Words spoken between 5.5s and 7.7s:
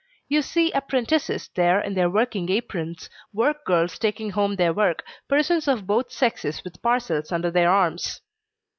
of both sexes with parcels under their